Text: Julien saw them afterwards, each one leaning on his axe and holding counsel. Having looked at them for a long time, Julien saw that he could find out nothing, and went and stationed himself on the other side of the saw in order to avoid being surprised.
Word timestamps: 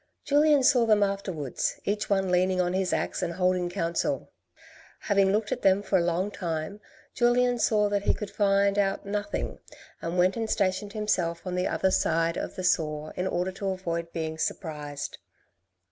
Julien 0.25 0.63
saw 0.63 0.87
them 0.87 1.03
afterwards, 1.03 1.79
each 1.85 2.09
one 2.09 2.31
leaning 2.31 2.59
on 2.59 2.73
his 2.73 2.91
axe 2.91 3.21
and 3.21 3.33
holding 3.33 3.69
counsel. 3.69 4.31
Having 5.01 5.31
looked 5.31 5.51
at 5.51 5.61
them 5.61 5.83
for 5.83 5.99
a 5.99 6.03
long 6.03 6.31
time, 6.31 6.79
Julien 7.13 7.59
saw 7.59 7.87
that 7.89 8.01
he 8.01 8.13
could 8.15 8.31
find 8.31 8.79
out 8.79 9.05
nothing, 9.05 9.59
and 10.01 10.17
went 10.17 10.35
and 10.35 10.49
stationed 10.49 10.93
himself 10.93 11.45
on 11.45 11.53
the 11.53 11.67
other 11.67 11.91
side 11.91 12.35
of 12.35 12.55
the 12.55 12.63
saw 12.63 13.09
in 13.11 13.27
order 13.27 13.51
to 13.51 13.69
avoid 13.69 14.11
being 14.11 14.39
surprised. 14.39 15.19